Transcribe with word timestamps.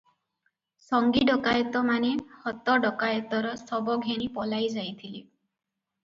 ସଙ୍ଗୀ 0.83 1.25
ଡକାଏତମାନେ 1.29 2.09
ହତ 2.45 2.77
ଡକାଏତର 2.85 3.51
ଶବ 3.59 3.97
ଘେନି 4.07 4.31
ପଳାଇ 4.39 4.71
ଯାଇଥିଲେ। 4.79 5.21